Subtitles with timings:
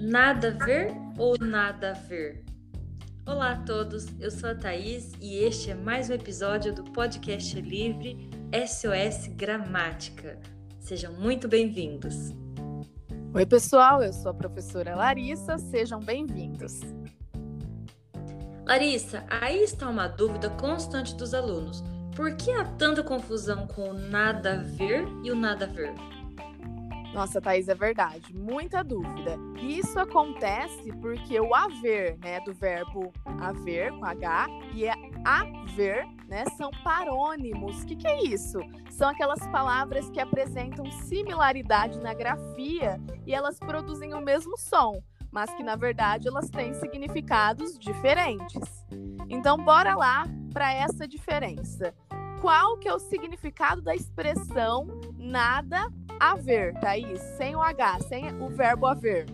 [0.00, 2.42] Nada a ver ou nada a ver?
[3.26, 7.60] Olá a todos, eu sou a Thaís e este é mais um episódio do podcast
[7.60, 8.30] livre
[8.66, 10.40] SOS Gramática.
[10.78, 12.30] Sejam muito bem-vindos.
[13.34, 16.80] Oi, pessoal, eu sou a professora Larissa, sejam bem-vindos.
[18.64, 21.84] Larissa, aí está uma dúvida constante dos alunos.
[22.16, 25.92] Por que há tanta confusão com o nada a ver e o nada a ver?
[27.12, 28.34] Nossa, Thaís, é verdade.
[28.34, 29.36] Muita dúvida.
[29.60, 36.44] Isso acontece porque o haver, né, do verbo haver com H e é haver, né,
[36.56, 37.82] são parônimos.
[37.82, 38.60] O que, que é isso?
[38.88, 45.02] São aquelas palavras que apresentam similaridade na grafia e elas produzem o mesmo som,
[45.32, 48.86] mas que na verdade elas têm significados diferentes.
[49.28, 51.94] Então, bora lá para essa diferença.
[52.40, 54.86] Qual que é o significado da expressão
[55.18, 55.88] nada
[56.20, 59.26] haver, Thaís, sem o H, sem o verbo haver.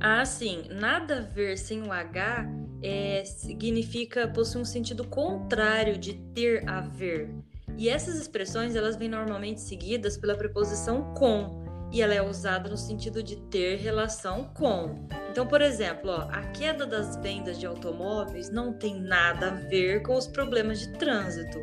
[0.00, 0.62] Ah, sim.
[0.70, 2.46] Nada a ver sem o H
[2.82, 7.34] é, significa possuir um sentido contrário de ter a ver.
[7.76, 12.76] E essas expressões elas vêm normalmente seguidas pela preposição com, e ela é usada no
[12.76, 15.08] sentido de ter relação com.
[15.30, 20.02] Então, por exemplo, ó, a queda das vendas de automóveis não tem nada a ver
[20.02, 21.58] com os problemas de trânsito.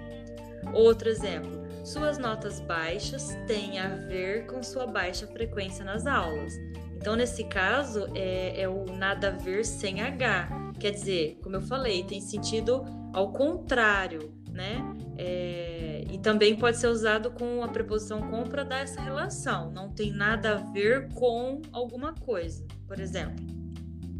[0.74, 6.54] Outro exemplo, suas notas baixas têm a ver com sua baixa frequência nas aulas.
[6.96, 10.50] Então, nesse caso, é, é o nada a ver sem H.
[10.80, 12.84] Quer dizer, como eu falei, tem sentido
[13.14, 14.84] ao contrário, né?
[15.18, 19.72] É, e também pode ser usado com a preposição com para dar essa relação.
[19.72, 23.65] Não tem nada a ver com alguma coisa, por exemplo.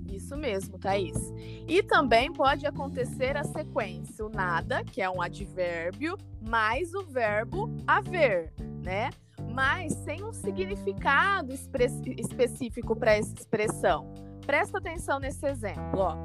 [0.08, 1.34] Isso mesmo, Thaís.
[1.68, 7.70] E também pode acontecer a sequência, o nada, que é um advérbio, mais o verbo
[7.86, 8.54] haver,
[8.84, 9.10] né?
[9.52, 14.14] Mas sem um significado específico para essa expressão.
[14.46, 16.16] Presta atenção nesse exemplo, ó.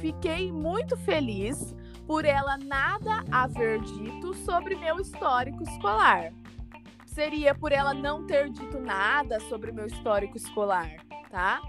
[0.00, 1.74] Fiquei muito feliz
[2.06, 6.32] por ela nada haver dito sobre meu histórico escolar.
[7.06, 10.96] Seria por ela não ter dito nada sobre meu histórico escolar,
[11.30, 11.60] tá?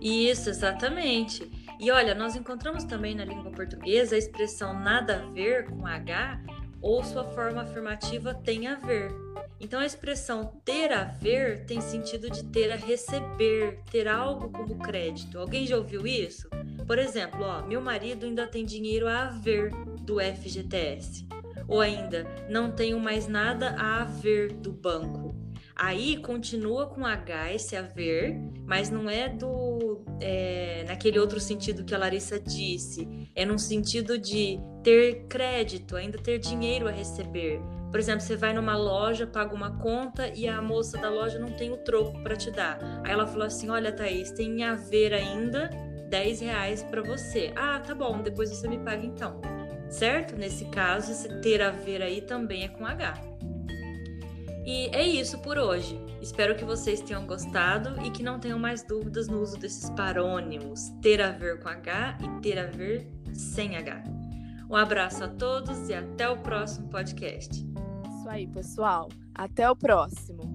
[0.00, 1.50] Isso, exatamente.
[1.78, 6.40] E olha, nós encontramos também na língua portuguesa a expressão nada a ver com H
[6.80, 9.10] ou sua forma afirmativa tem a ver.
[9.60, 14.78] Então a expressão ter a ver tem sentido de ter a receber, ter algo como
[14.78, 15.38] crédito.
[15.38, 16.48] Alguém já ouviu isso?
[16.86, 19.70] Por exemplo, ó, meu marido ainda tem dinheiro a haver
[20.00, 21.26] do FGTS.
[21.66, 25.37] Ou ainda, não tenho mais nada a haver do banco.
[25.78, 31.94] Aí continua com H esse haver, mas não é do é, naquele outro sentido que
[31.94, 33.30] a Larissa disse.
[33.32, 37.60] É num sentido de ter crédito, ainda ter dinheiro a receber.
[37.92, 41.52] Por exemplo, você vai numa loja, paga uma conta e a moça da loja não
[41.52, 42.78] tem o troco para te dar.
[43.04, 45.70] Aí ela falou assim: Olha, Thaís, tem a ver ainda
[46.10, 47.52] 10 reais para você.
[47.54, 49.40] Ah, tá bom, depois você me paga então.
[49.88, 50.36] Certo?
[50.36, 53.14] Nesse caso, esse ter a ver aí também é com H.
[54.68, 55.98] E é isso por hoje.
[56.20, 60.90] Espero que vocês tenham gostado e que não tenham mais dúvidas no uso desses parônimos
[61.00, 64.04] ter a ver com H e ter a ver sem H.
[64.68, 67.64] Um abraço a todos e até o próximo podcast.
[67.64, 69.08] Isso aí, pessoal.
[69.34, 70.47] Até o próximo.